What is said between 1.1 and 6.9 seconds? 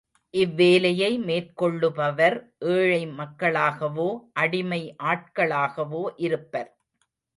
மேற்கொள்ளுபவர் ஏழை மக்களாகவோ அடிமை ஆட்களாகவோ இருப்பர்.